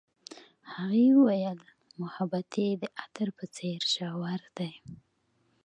[0.73, 1.59] هغې وویل
[2.01, 4.71] محبت یې د عطر په څېر ژور دی.